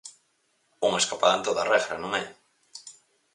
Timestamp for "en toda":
1.37-1.67